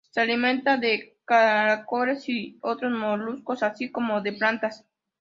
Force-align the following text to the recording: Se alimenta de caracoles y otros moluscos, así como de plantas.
Se 0.09 0.19
alimenta 0.19 0.77
de 0.77 1.19
caracoles 1.25 2.27
y 2.27 2.57
otros 2.63 2.91
moluscos, 2.91 3.61
así 3.61 3.91
como 3.91 4.19
de 4.21 4.33
plantas. 4.33 4.83